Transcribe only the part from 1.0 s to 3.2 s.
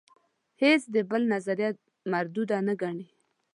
بل نظریه مرودوده نه ګڼي.